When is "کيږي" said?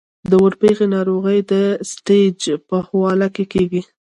3.35-3.81